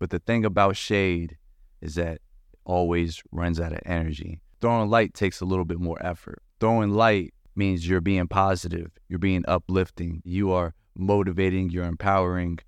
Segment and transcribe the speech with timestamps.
[0.00, 1.36] But the thing about shade
[1.82, 2.22] is that it
[2.64, 4.40] always runs out of energy.
[4.62, 6.42] Throwing light takes a little bit more effort.
[6.58, 12.60] Throwing light means you're being positive, you're being uplifting, you are motivating, you're empowering.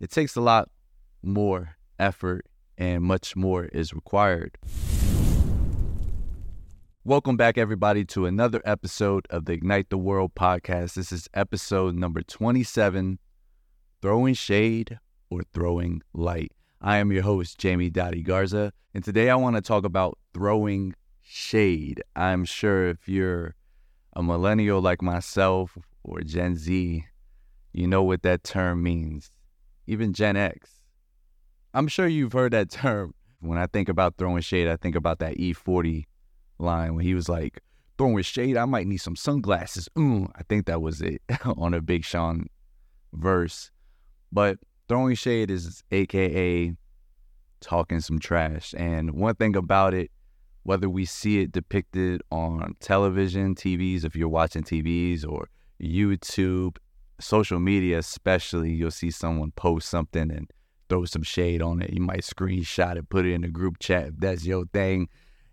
[0.00, 0.70] It takes a lot
[1.22, 2.46] more effort
[2.78, 4.56] and much more is required.
[7.04, 10.94] Welcome back, everybody, to another episode of the Ignite the World podcast.
[10.94, 13.18] This is episode number 27
[14.00, 14.98] Throwing Shade
[15.28, 16.52] or Throwing Light.
[16.80, 20.94] I am your host, Jamie Dottie Garza, and today I want to talk about throwing
[21.22, 22.00] shade.
[22.14, 23.56] I'm sure if you're
[24.14, 27.04] a millennial like myself or Gen Z,
[27.72, 29.32] you know what that term means.
[29.88, 30.70] Even Gen X.
[31.74, 33.12] I'm sure you've heard that term.
[33.40, 36.04] When I think about throwing shade, I think about that E40
[36.60, 37.60] line when he was like,
[37.96, 39.88] throwing shade, I might need some sunglasses.
[39.96, 42.46] Mm, I think that was it on a Big Sean
[43.12, 43.72] verse.
[44.30, 46.74] But throwing shade is AKA
[47.60, 48.74] talking some trash.
[48.76, 50.10] And one thing about it,
[50.62, 55.48] whether we see it depicted on television, TVs, if you're watching TVs or
[55.80, 56.76] YouTube,
[57.20, 60.50] social media especially, you'll see someone post something and
[60.88, 61.92] throw some shade on it.
[61.92, 65.08] You might screenshot it, put it in a group chat if that's your thing.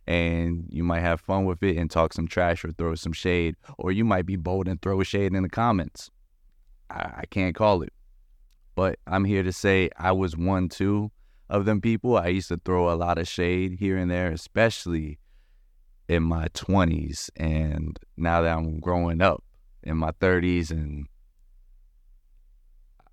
[0.08, 3.56] And you might have fun with it and talk some trash or throw some shade.
[3.80, 6.12] Or you might be bold and throw shade in the comments.
[6.92, 7.92] I, I can't call it.
[8.76, 11.12] But I'm here to say I was one too
[11.50, 12.18] of them people.
[12.18, 15.20] I used to throw a lot of shade here and there, especially
[16.08, 17.30] in my 20s.
[17.38, 19.44] And now that I'm growing up
[19.84, 21.08] in my 30s and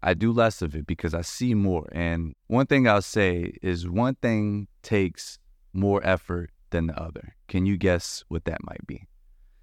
[0.02, 1.88] I do less of it because I see more.
[1.92, 5.38] And one thing I'll say is one thing takes
[5.72, 7.36] more effort than the other.
[7.46, 9.06] Can you guess what that might be?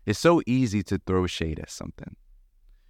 [0.06, 2.16] It's so easy to throw shade at something.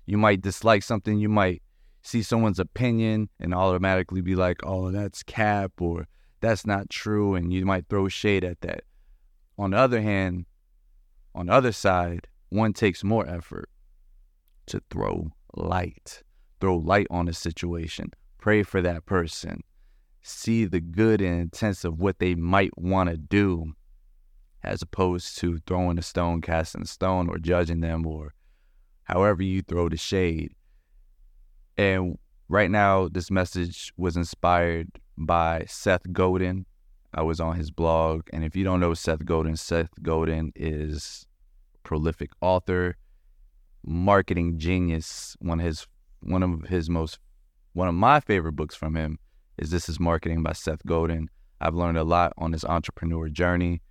[0.05, 1.63] You might dislike something, you might
[2.09, 6.07] see someone's opinion and automatically be like, oh, that's cap or
[6.41, 7.35] that's not true.
[7.35, 8.81] And you might throw shade at that.
[9.57, 10.45] On the other hand,
[11.35, 13.69] on the other side, one takes more effort
[14.67, 16.23] to throw light,
[16.59, 19.61] throw light on a situation, pray for that person,
[20.21, 23.73] see the good and intents of what they might want to do,
[24.63, 28.33] as opposed to throwing a stone, casting a stone, or judging them, or
[29.03, 30.53] however you throw the shade.
[31.79, 32.17] And
[32.49, 36.65] right now, this message was inspired by Seth Godin.
[37.13, 38.23] I was on his blog.
[38.33, 41.25] And if you don't know Seth Godin, Seth Godin is
[41.83, 42.97] prolific author,
[43.85, 45.37] marketing genius.
[45.39, 45.87] One of his
[46.19, 47.17] one of his most
[47.71, 49.17] one of my favorite books from him
[49.57, 51.29] is This is Marketing by Seth Godin.
[51.61, 53.81] I've learned a lot on this entrepreneur journey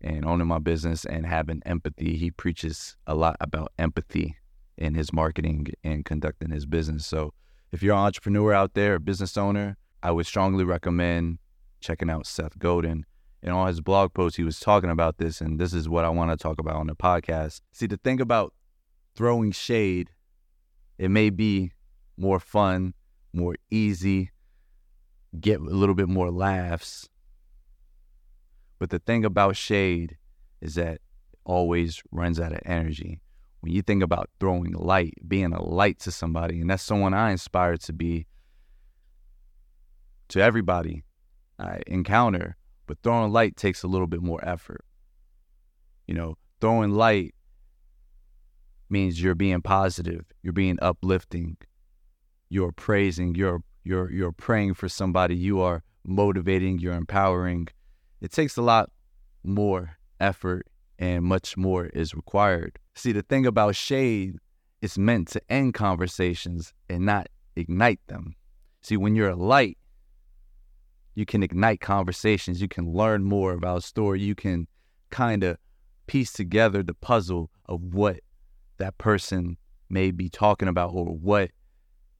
[0.00, 2.16] and owning my business and having empathy.
[2.16, 4.34] He preaches a lot about empathy
[4.76, 7.06] in his marketing and conducting his business.
[7.06, 7.32] So
[7.72, 11.38] if you're an entrepreneur out there, a business owner, I would strongly recommend
[11.80, 13.04] checking out Seth Godin.
[13.42, 16.08] And on his blog post, he was talking about this, and this is what I
[16.08, 17.60] want to talk about on the podcast.
[17.72, 18.54] See, the thing about
[19.14, 20.10] throwing shade,
[20.98, 21.72] it may be
[22.16, 22.94] more fun,
[23.34, 24.30] more easy,
[25.38, 27.08] get a little bit more laughs.
[28.78, 30.16] But the thing about shade
[30.60, 31.02] is that it
[31.44, 33.20] always runs out of energy
[33.64, 37.30] when you think about throwing light, being a light to somebody, and that's someone I
[37.30, 38.26] inspire to be
[40.28, 41.02] to everybody
[41.58, 44.84] I encounter, but throwing light takes a little bit more effort.
[46.06, 47.34] You know, throwing light
[48.90, 51.56] means you're being positive, you're being uplifting,
[52.50, 57.68] you're praising, you're you're you're praying for somebody, you are motivating, you're empowering.
[58.20, 58.90] It takes a lot
[59.42, 60.66] more effort
[60.98, 62.78] and much more is required.
[62.94, 64.36] See, the thing about shade,
[64.80, 68.34] it's meant to end conversations and not ignite them.
[68.82, 69.78] See, when you're a light,
[71.14, 72.60] you can ignite conversations.
[72.60, 74.20] You can learn more about a story.
[74.20, 74.68] You can
[75.10, 75.56] kind of
[76.06, 78.20] piece together the puzzle of what
[78.78, 79.56] that person
[79.88, 81.50] may be talking about or what,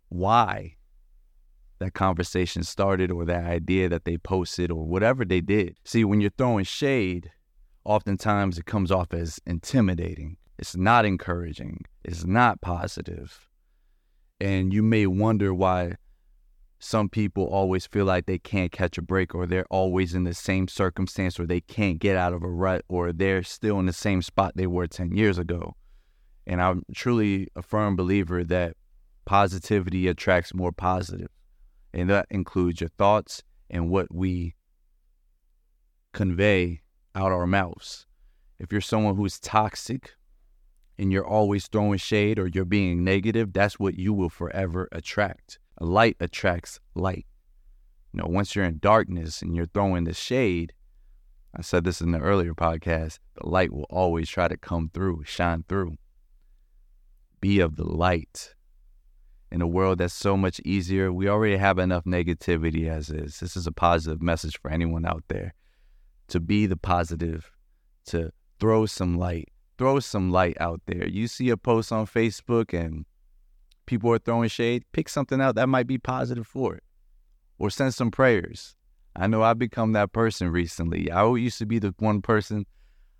[0.08, 0.76] why
[1.80, 5.76] that conversation started or that idea that they posted or whatever they did.
[5.84, 7.30] See, when you're throwing shade,
[7.84, 10.36] oftentimes it comes off as intimidating.
[10.58, 11.84] It's not encouraging.
[12.04, 13.48] It's not positive.
[14.40, 15.94] And you may wonder why
[16.78, 20.34] some people always feel like they can't catch a break or they're always in the
[20.34, 23.92] same circumstance or they can't get out of a rut or they're still in the
[23.92, 25.74] same spot they were 10 years ago.
[26.46, 28.76] And I'm truly a firm believer that
[29.24, 31.30] positivity attracts more positive.
[31.94, 34.54] And that includes your thoughts and what we
[36.12, 36.82] convey
[37.14, 38.06] out our mouths.
[38.58, 40.14] If you're someone who's toxic
[40.98, 45.58] and you're always throwing shade or you're being negative, that's what you will forever attract.
[45.80, 47.26] Light attracts light.
[48.12, 50.72] You know, once you're in darkness and you're throwing the shade,
[51.56, 55.24] I said this in the earlier podcast, the light will always try to come through,
[55.24, 55.96] shine through.
[57.40, 58.54] Be of the light.
[59.50, 63.38] In a world that's so much easier, we already have enough negativity as is.
[63.38, 65.54] This is a positive message for anyone out there
[66.28, 67.52] to be the positive,
[68.06, 69.48] to throw some light,
[69.78, 71.08] throw some light out there.
[71.08, 73.04] You see a post on Facebook and
[73.86, 76.84] people are throwing shade, pick something out that might be positive for it
[77.58, 78.74] or send some prayers.
[79.16, 81.10] I know I've become that person recently.
[81.10, 82.66] I used to be the one person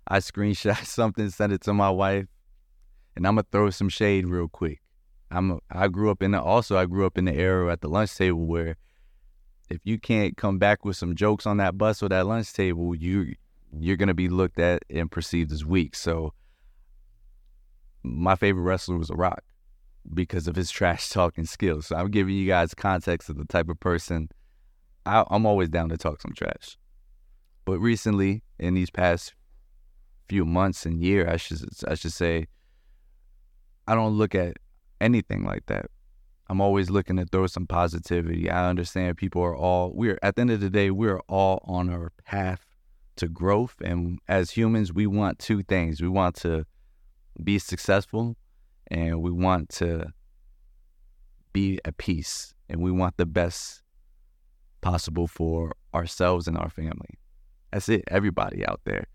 [0.07, 2.27] I screenshot something, send it to my wife,
[3.15, 4.81] and I'm gonna throw some shade real quick.
[5.31, 7.81] I'm a, I grew up in the also I grew up in the era at
[7.81, 8.77] the lunch table where
[9.69, 12.93] if you can't come back with some jokes on that bus or that lunch table,
[12.93, 13.35] you
[13.77, 15.95] you're gonna be looked at and perceived as weak.
[15.95, 16.33] So
[18.05, 19.43] my favorite wrestler was a Rock
[20.13, 21.87] because of his trash talking skills.
[21.87, 24.29] So I'm giving you guys context of the type of person
[25.05, 26.77] I, I'm always down to talk some trash.
[27.63, 29.33] But recently, in these past
[30.27, 32.47] few months and year, I should I should say,
[33.87, 34.57] I don't look at
[34.99, 35.87] anything like that.
[36.47, 38.49] I'm always looking to throw some positivity.
[38.49, 41.89] I understand people are all we're at the end of the day, we're all on
[41.89, 42.65] our path
[43.17, 43.75] to growth.
[43.83, 46.01] And as humans, we want two things.
[46.01, 46.65] We want to
[47.43, 48.35] be successful
[48.87, 50.13] and we want to
[51.53, 53.81] be at peace and we want the best
[54.81, 57.19] possible for ourselves and our family.
[57.71, 59.07] That's it, everybody out there.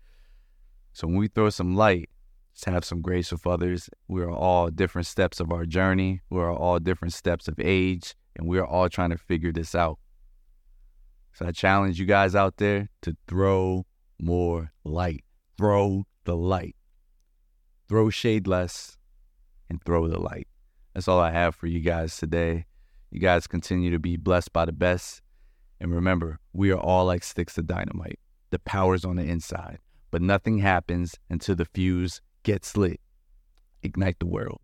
[0.93, 2.09] So when we throw some light,
[2.53, 3.89] just have some grace with others.
[4.07, 6.21] We are all different steps of our journey.
[6.29, 9.73] We are all different steps of age, and we are all trying to figure this
[9.73, 9.99] out.
[11.33, 13.85] So I challenge you guys out there to throw
[14.19, 15.23] more light.
[15.57, 16.75] Throw the light.
[17.91, 18.97] Throw shade less
[19.69, 20.47] and throw the light.
[20.93, 22.63] That's all I have for you guys today.
[23.09, 25.21] You guys continue to be blessed by the best.
[25.77, 28.17] And remember, we are all like sticks of dynamite.
[28.51, 29.79] The power's on the inside,
[30.09, 33.01] but nothing happens until the fuse gets lit.
[33.83, 34.61] Ignite the world.